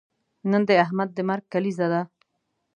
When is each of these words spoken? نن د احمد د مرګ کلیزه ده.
نن 0.49 0.61
د 0.69 0.71
احمد 0.83 1.09
د 1.13 1.19
مرګ 1.29 1.43
کلیزه 1.53 1.87
ده. 1.93 2.01